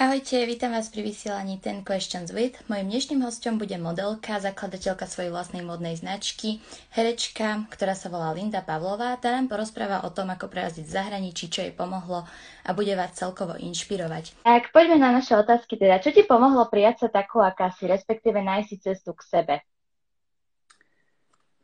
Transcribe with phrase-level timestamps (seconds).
[0.00, 2.56] Ahojte, vítam vás pri vysielaní Ten Questions With.
[2.72, 6.64] Mojím dnešným hostom bude modelka, zakladateľka svojej vlastnej modnej značky,
[6.96, 9.20] herečka, ktorá sa volá Linda Pavlová.
[9.20, 12.24] Tá nám porozpráva o tom, ako prejazdiť v zahraničí, čo jej pomohlo
[12.64, 14.40] a bude vás celkovo inšpirovať.
[14.40, 16.00] Tak poďme na naše otázky teda.
[16.00, 19.54] Čo ti pomohlo prijať sa takú, aká si, respektíve nájsť si cestu k sebe?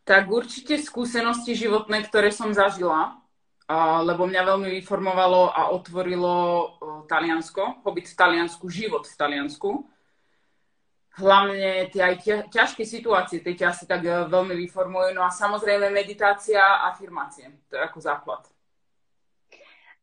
[0.04, 3.16] Tak určite skúsenosti životné, ktoré som zažila
[4.06, 6.66] lebo mňa veľmi vyformovalo a otvorilo uh,
[7.10, 9.70] Taliansko, pobyt v Taliansku, život v Taliansku.
[11.16, 12.14] Hlavne tie aj
[12.52, 15.10] ťažké situácie, tie ťa asi tak uh, veľmi vyformujú.
[15.18, 18.46] No a samozrejme meditácia a afirmácie, to je ako základ.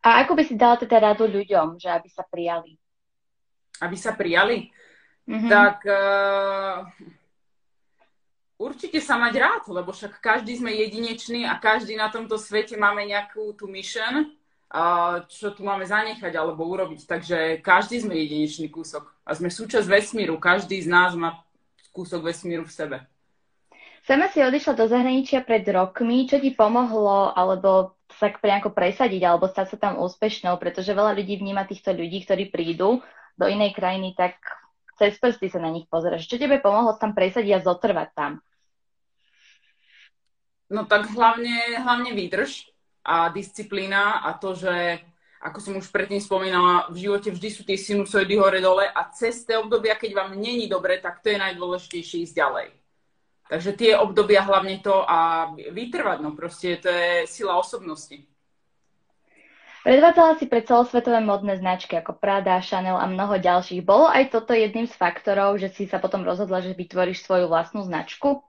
[0.04, 2.76] A ako by si dala teda radu ľuďom, že aby sa prijali?
[3.80, 4.68] Aby sa prijali?
[5.24, 5.48] Mm-hmm.
[5.48, 6.84] Tak uh,
[8.64, 13.04] Určite sa mať rád, lebo však každý sme jedinečný a každý na tomto svete máme
[13.04, 14.32] nejakú tú mission,
[15.28, 17.04] čo tu máme zanechať alebo urobiť.
[17.04, 20.40] Takže každý sme jedinečný kúsok a sme súčasť vesmíru.
[20.40, 21.44] Každý z nás má
[21.92, 22.98] kúsok vesmíru v sebe.
[24.08, 26.24] Sama si odišla do zahraničia pred rokmi.
[26.32, 30.56] Čo ti pomohlo alebo sa nejako presadiť alebo stať sa tam úspešnou?
[30.56, 33.04] Pretože veľa ľudí vníma týchto ľudí, ktorí prídu
[33.36, 34.40] do inej krajiny, tak
[34.96, 36.32] cez prsty sa na nich pozrieš.
[36.32, 38.32] Čo tebe pomohlo tam presadiť a zotrvať tam?
[40.72, 42.72] No tak hlavne, hlavne výdrž
[43.04, 45.04] a disciplína a to, že
[45.44, 49.60] ako som už predtým spomínala, v živote vždy sú tie sinusoidy hore-dole a cez tie
[49.60, 52.68] obdobia, keď vám není dobre, tak to je najdôležitejšie ísť ďalej.
[53.52, 58.24] Takže tie obdobia hlavne to a vytrvať, no proste to je sila osobnosti.
[59.84, 63.84] Predvádzala si pre celosvetové modné značky ako Prada, Chanel a mnoho ďalších.
[63.84, 67.84] Bolo aj toto jedným z faktorov, že si sa potom rozhodla, že vytvoríš svoju vlastnú
[67.84, 68.48] značku?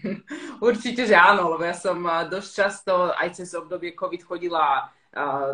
[0.68, 4.90] Určite, že áno, lebo ja som dosť často aj cez obdobie COVID chodila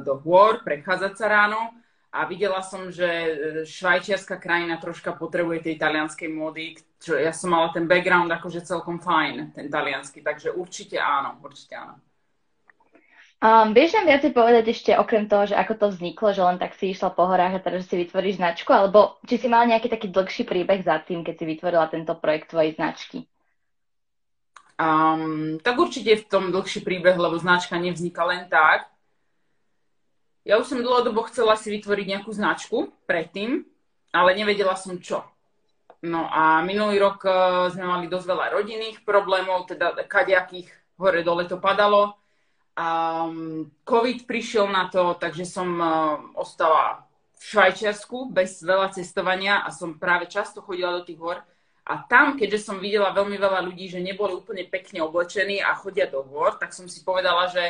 [0.07, 1.75] do hôr, prechádzať sa ráno
[2.09, 3.33] a videla som, že e,
[3.69, 8.97] švajčiarska krajina troška potrebuje tej talianskej módy, čo ja som mala ten background akože celkom
[8.97, 12.01] fajn, ten taliansky, takže určite áno, určite áno.
[13.39, 16.75] Um, vieš nám viacej povedať ešte okrem toho, že ako to vzniklo, že len tak
[16.75, 20.11] si išla po horách a teraz si vytvoríš značku, alebo či si mala nejaký taký
[20.11, 23.31] dlhší príbeh za tým, keď si vytvorila tento projekt tvojej značky?
[24.79, 28.87] Um, tak určite v tom dlhší príbeh, lebo značka nevzniká len tak.
[30.47, 33.67] Ja už som dlhodobo chcela si vytvoriť nejakú značku predtým,
[34.15, 35.27] ale nevedela som čo.
[35.99, 41.51] No a minulý rok uh, sme mali dosť veľa rodinných problémov, teda kadejakých hore dole
[41.51, 42.15] to padalo.
[42.79, 43.27] A
[43.83, 47.03] COVID prišiel na to, takže som uh, ostala
[47.35, 51.43] v Švajčiarsku bez veľa cestovania a som práve často chodila do tých hor
[51.89, 56.05] a tam, keďže som videla veľmi veľa ľudí, že neboli úplne pekne oblečení a chodia
[56.05, 57.65] do hôr, tak som si povedala, že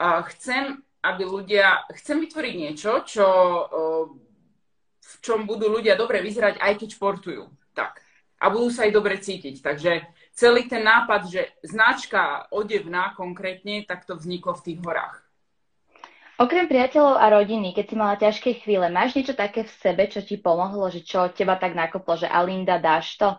[0.00, 3.28] uh, chcem, aby ľudia, chcem vytvoriť niečo, čo,
[3.68, 4.04] uh,
[4.96, 7.44] v čom budú ľudia dobre vyzerať, aj keď športujú.
[7.76, 8.00] Tak.
[8.40, 9.60] A budú sa aj dobre cítiť.
[9.60, 15.27] Takže celý ten nápad, že značka odevná konkrétne, tak to vzniklo v tých horách.
[16.38, 20.22] Okrem priateľov a rodiny, keď si mala ťažké chvíle, máš niečo také v sebe, čo
[20.22, 23.34] ti pomohlo, že čo teba tak nakoplo, že Alinda, dáš to?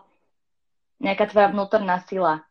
[1.00, 2.44] Nejaká tvoja vnútorná sila?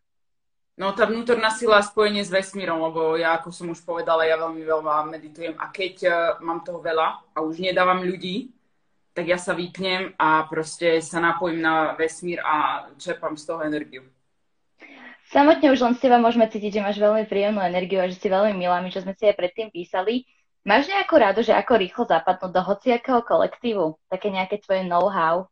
[0.74, 4.66] No tá vnútorná sila spojenie s vesmírom, lebo ja, ako som už povedala, ja veľmi
[4.66, 8.50] veľa meditujem a keď uh, mám toho veľa a už nedávam ľudí,
[9.14, 14.02] tak ja sa vypnem a proste sa napojím na vesmír a čerpám z toho energiu.
[15.30, 18.34] Samotne už len z teba môžeme cítiť, že máš veľmi príjemnú energiu a že si
[18.34, 20.26] veľmi milá, my čo sme si aj predtým písali.
[20.68, 23.96] Máš nejakú radu, že ako rýchlo zapadnúť do hociakého kolektívu?
[24.12, 25.48] Také nejaké tvoje know-how?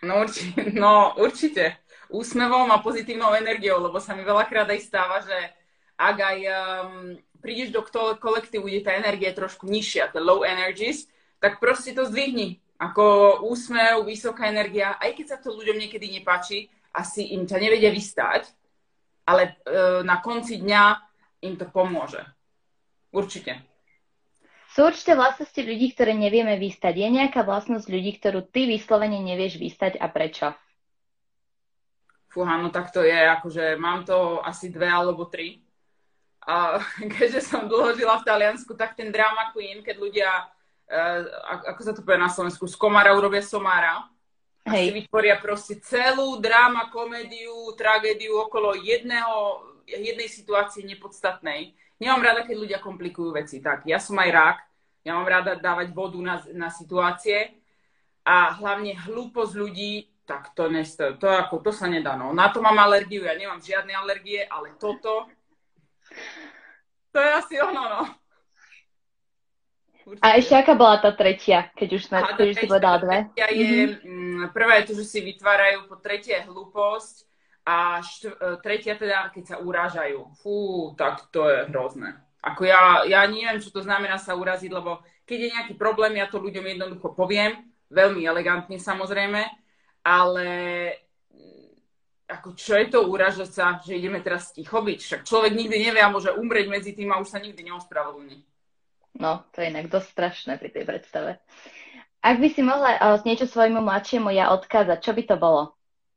[0.00, 1.76] No, určite, no určite.
[2.08, 5.36] Úsmevom a pozitívnou energiou, lebo sa mi veľakrát aj stáva, že
[5.96, 7.82] ak aj um, prídeš do
[8.20, 11.08] kolektívu, kde tá energia je trošku nižšia, tie low energies,
[11.40, 12.60] tak proste to zdvihni.
[12.76, 17.88] Ako úsmev, vysoká energia, aj keď sa to ľuďom niekedy nepáči, asi im ťa nevedia
[17.88, 18.52] vystať,
[19.24, 20.84] ale e, na konci dňa
[21.48, 22.20] im to pomôže.
[23.16, 23.64] Určite.
[24.76, 27.00] Sú určite vlastnosti ľudí, ktoré nevieme vystať.
[27.00, 30.52] Je nejaká vlastnosť ľudí, ktorú ty vyslovene nevieš vystať a prečo?
[32.28, 35.64] Fúha, no tak to je, akože mám to asi dve alebo tri.
[36.44, 36.76] A
[37.16, 40.28] keďže som dlho žila v Taliansku, tak ten drama queen, keď ľudia,
[40.92, 41.24] uh,
[41.72, 44.12] ako sa to povie na Slovensku, z komára urobia somára,
[44.66, 44.74] Hej.
[44.74, 52.44] A si vytvoria proste celú dráma, komédiu, tragédiu okolo jedného, jednej situácie nepodstatnej Nemám rada,
[52.44, 53.64] keď ľudia komplikujú veci.
[53.64, 54.58] Tak, ja som aj rák,
[55.06, 57.56] ja mám rada dávať vodu na, na situácie
[58.26, 59.92] a hlavne hlúposť ľudí,
[60.26, 62.18] tak to, nestojí, to, ako, to sa nedá.
[62.18, 62.34] No.
[62.34, 65.30] Na to mám alergiu, ja nemám žiadne alergie, ale toto,
[67.14, 68.02] to je asi ono, no.
[70.06, 70.22] Určite.
[70.22, 73.18] A ešte aká bola tá tretia, keď už, sme, keď už si povedala dve?
[73.34, 74.54] Je, mm-hmm.
[74.54, 77.26] prvá je to, že si vytvárajú, po tretie hlúposť
[77.66, 80.38] a štv, e, tretia teda, keď sa urážajú.
[80.38, 82.14] Fú, tak to je hrozné.
[82.46, 86.30] Ako ja, ja neviem, čo to znamená sa uraziť, lebo keď je nejaký problém, ja
[86.30, 89.42] to ľuďom jednoducho poviem, veľmi elegantne samozrejme,
[90.06, 90.48] ale
[91.34, 91.70] mm,
[92.30, 94.98] ako čo je to uražať sa, že ideme teraz ticho byť?
[95.02, 98.46] Však človek nikdy nevie a môže umrieť medzi tým a už sa nikdy neospravedlní.
[99.18, 101.30] No, to je inak dosť strašné pri tej predstave.
[102.20, 105.75] Ak by si mohla uh, niečo svojmu mladšiemu ja odkázať, čo by to bolo?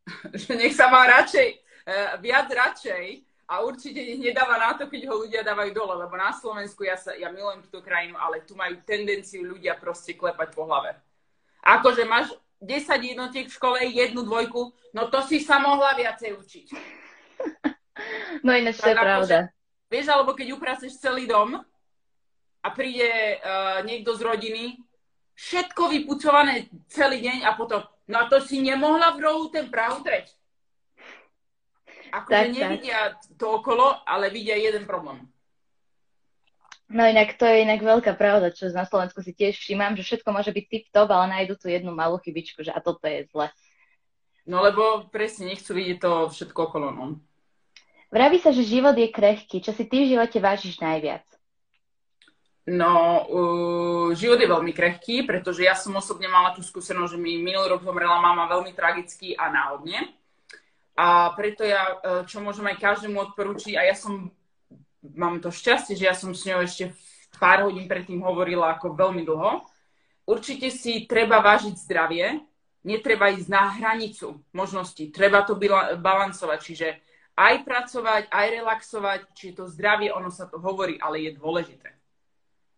[0.42, 3.06] že nech sa má radšej, uh, viac radšej
[3.50, 7.18] a určite nedáva na to, keď ho ľudia dávajú dole, lebo na Slovensku ja, sa,
[7.18, 10.94] ja milujem túto krajinu, ale tu majú tendenciu ľudia proste klepať po hlave.
[11.66, 12.30] Akože máš
[12.62, 12.86] 10
[13.16, 16.68] jednotiek v škole, jednu dvojku, no to si sa mohla viacej učiť.
[18.48, 19.52] No ináč to je pravda.
[19.92, 21.60] Vieš, alebo keď upraceš celý dom
[22.64, 23.12] a príde
[23.44, 24.80] uh, niekto z rodiny,
[25.40, 27.80] všetko vypucované celý deň a potom,
[28.12, 30.28] no a to si nemohla v rohu ten prahu treť.
[32.12, 33.38] Akože nevidia tak.
[33.38, 35.24] to okolo, ale vidia jeden problém.
[36.90, 40.30] No inak to je inak veľká pravda, čo na Slovensku si tiež všímam, že všetko
[40.34, 43.54] môže byť tip-top, ale nájdu tu jednu malú chybičku, že a toto je zle.
[44.50, 46.90] No lebo presne nechcú vidieť to všetko okolo.
[46.90, 47.22] No.
[48.10, 49.62] Vraví sa, že život je krehký.
[49.62, 51.22] Čo si ty v živote vážiš najviac?
[52.70, 57.42] No, uh, život je veľmi krehký, pretože ja som osobne mala tú skúsenosť, že mi
[57.42, 60.14] minulý rok zomrela mama veľmi tragicky a náhodne.
[61.00, 64.28] A preto ja, e, čo môžem aj každému odporúčiť, a ja som,
[65.16, 66.92] mám to šťastie, že ja som s ňou ešte
[67.40, 69.64] pár hodín predtým hovorila ako veľmi dlho.
[70.28, 72.44] Určite si treba vážiť zdravie,
[72.84, 75.56] netreba ísť na hranicu možností, treba to
[76.04, 76.88] balancovať, čiže
[77.40, 81.99] aj pracovať, aj relaxovať, čiže to zdravie, ono sa to hovorí, ale je dôležité.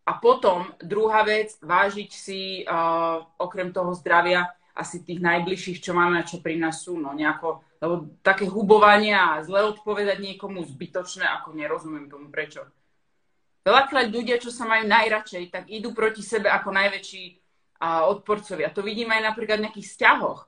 [0.01, 6.19] A potom druhá vec, vážiť si uh, okrem toho zdravia asi tých najbližších, čo máme
[6.19, 11.25] a čo pri nás sú, no nejako lebo také hubovanie a zle odpovedať niekomu zbytočné,
[11.25, 12.62] ako nerozumiem tomu prečo.
[13.65, 17.24] Veľakrát ľudia, čo sa majú najradšej, tak idú proti sebe ako najväčší
[17.81, 18.69] a, odporcovia.
[18.69, 20.45] To vidíme aj napríklad v nejakých vzťahoch.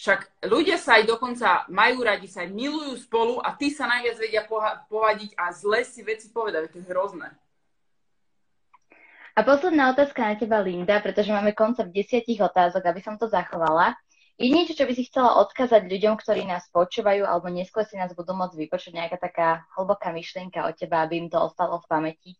[0.00, 4.16] Však ľudia sa aj dokonca majú radi, sa aj milujú spolu a tí sa najviac
[4.16, 4.42] vedia
[4.88, 6.72] povadiť a zle si veci povedať.
[6.72, 7.28] To je hrozné.
[9.32, 13.96] A posledná otázka na teba, Linda, pretože máme koncept desiatich otázok, aby som to zachovala.
[14.36, 18.12] Je niečo, čo by si chcela odkázať ľuďom, ktorí nás počúvajú, alebo neskôr si nás
[18.12, 22.30] budú môcť vypočuť nejaká taká hlboká myšlienka od teba, aby im to ostalo v pamäti?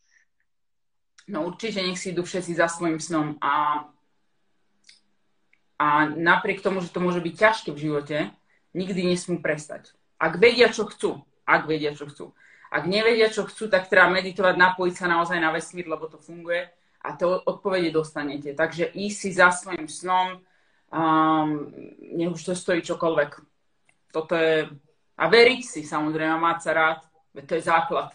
[1.33, 3.87] No určite nech si idú všetci za svojim snom a,
[5.81, 8.17] a napriek tomu, že to môže byť ťažké v živote,
[8.77, 9.97] nikdy nesmú prestať.
[10.21, 12.37] Ak vedia, čo chcú, ak vedia, čo chcú.
[12.73, 16.73] Ak nevedia, čo chcú, tak treba meditovať, napojiť sa naozaj na vesmír, lebo to funguje
[17.02, 18.54] a to odpovede dostanete.
[18.54, 21.49] Takže ísť si za svojim snom, um,
[22.14, 23.31] nech už to stojí čokoľvek.
[24.14, 24.70] Toto je...
[25.19, 27.00] A veriť si samozrejme, mať sa rád,
[27.34, 28.10] to je základ.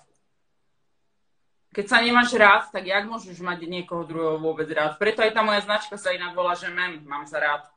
[1.71, 4.97] Keď sa nemáš rád, tak jak môžeš mať niekoho druhého vôbec rád?
[4.97, 7.69] Preto aj tá moja značka sa inak volá, že mem, mám sa rád.